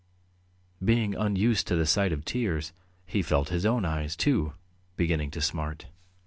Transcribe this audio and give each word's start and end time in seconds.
Being 0.83 1.13
unused 1.13 1.67
to 1.67 1.75
the 1.75 1.85
sight 1.85 2.11
of 2.11 2.25
tears, 2.25 2.73
he 3.05 3.21
felt 3.21 3.49
his 3.49 3.67
own 3.67 3.85
eyes, 3.85 4.15
too, 4.15 4.53
beginning 4.97 5.29
to 5.29 5.41
smart. 5.41 5.85